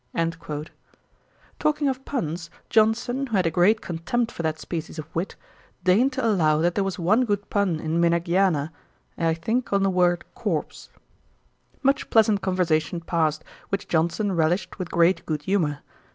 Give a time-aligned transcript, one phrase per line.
[1.59, 5.35] "'Talking of puns, Johnson, who had a great contempt for that species of wit,
[5.83, 8.71] deigned to allow that there was one good pun in Menagiana,
[9.15, 10.89] I think on the word corps.
[11.83, 15.81] Much pleasant conversation passed, which Johnson relished with great good humour.